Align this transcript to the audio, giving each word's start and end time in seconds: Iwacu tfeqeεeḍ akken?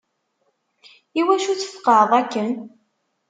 Iwacu 1.19 1.53
tfeqeεeḍ 1.59 2.11
akken? 2.21 2.49